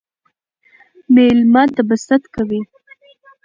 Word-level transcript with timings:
ميلمه 1.13 1.63
ته 1.73 1.81
به 1.87 1.95
ست 2.05 2.23
کوئ 2.33 2.59